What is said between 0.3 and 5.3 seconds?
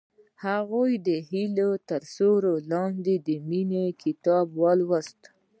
هغې د هیلې تر سیوري لاندې د مینې کتاب ولوست.